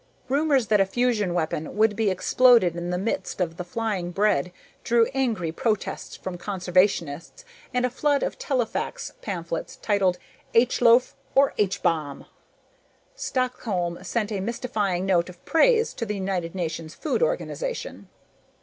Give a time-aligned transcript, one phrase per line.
[0.29, 4.51] Rumors that a fusion weapon would be exploded in the midst of the flying bread
[4.83, 10.17] drew angry protests from conservationists and a flood of telefax pamphlets titled
[10.55, 12.25] "H Loaf or H bomb?"
[13.15, 18.09] Stockholm sent a mystifying note of praise to the United Nations Food Organization.